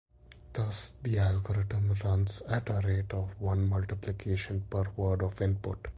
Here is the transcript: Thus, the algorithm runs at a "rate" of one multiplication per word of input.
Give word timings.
Thus, 0.53 0.93
the 1.03 1.19
algorithm 1.19 1.93
runs 2.03 2.41
at 2.47 2.69
a 2.71 2.81
"rate" 2.83 3.13
of 3.13 3.39
one 3.39 3.69
multiplication 3.69 4.61
per 4.67 4.87
word 4.97 5.21
of 5.21 5.39
input. 5.43 5.89